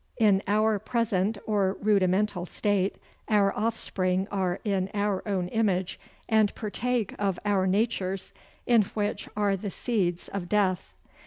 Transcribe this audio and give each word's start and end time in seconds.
In 0.17 0.41
our 0.47 0.79
present 0.79 1.37
or 1.45 1.77
rudimental 1.79 2.47
state, 2.47 2.95
our 3.29 3.53
offspring 3.55 4.27
are 4.31 4.59
in 4.63 4.89
our 4.95 5.21
own 5.27 5.47
image, 5.49 5.99
and 6.27 6.55
partake 6.55 7.13
of 7.19 7.37
our 7.45 7.67
natures, 7.67 8.33
in 8.65 8.81
which 8.81 9.29
are 9.37 9.55
the 9.55 9.69
seeds 9.69 10.27
of 10.27 10.49
death. 10.49 10.95